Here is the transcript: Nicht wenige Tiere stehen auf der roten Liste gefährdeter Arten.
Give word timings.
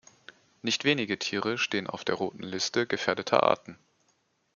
Nicht 0.63 0.83
wenige 0.83 1.19
Tiere 1.19 1.59
stehen 1.59 1.85
auf 1.85 2.03
der 2.03 2.15
roten 2.15 2.41
Liste 2.41 2.87
gefährdeter 2.87 3.43
Arten. 3.43 3.77